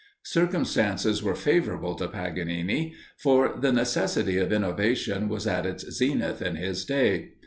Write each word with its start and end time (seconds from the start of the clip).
Circumstances 0.25 1.21
were 1.21 1.35
favourable 1.35 1.93
to 1.93 2.07
Paganini, 2.07 2.95
for 3.17 3.55
the 3.61 3.71
necessity 3.71 4.39
of 4.39 4.51
innovation 4.51 5.29
was 5.29 5.45
at 5.45 5.67
its 5.67 5.83
zenith 5.91 6.41
in 6.41 6.55
his 6.55 6.85
day. 6.85 7.33